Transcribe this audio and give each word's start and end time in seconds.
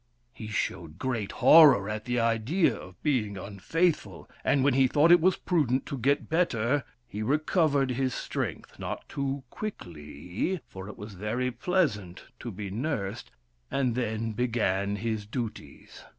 He 0.33 0.47
showed 0.47 0.97
great 0.97 1.31
horror 1.31 1.87
at 1.87 2.05
the 2.05 2.19
idea 2.19 2.75
of 2.75 2.99
being 3.03 3.37
unfaithful, 3.37 4.27
and 4.43 4.63
when 4.63 4.73
he 4.73 4.87
thought 4.87 5.11
it 5.11 5.21
was 5.21 5.37
prudent 5.37 5.85
to 5.85 5.97
get 5.99 6.27
better 6.27 6.83
he 7.05 7.21
recovered 7.21 7.91
his 7.91 8.15
strength— 8.15 8.79
not 8.79 9.07
too 9.07 9.43
quickly, 9.51 10.59
for 10.67 10.89
it 10.89 10.97
was 10.97 11.13
very 11.13 11.51
pleasant 11.51 12.23
to 12.39 12.49
be 12.49 12.71
nursed— 12.71 13.29
and 13.69 13.93
then 13.93 14.31
began 14.31 14.95
his 14.95 15.27
duties. 15.27 16.03